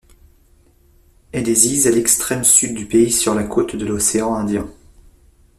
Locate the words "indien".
4.33-4.67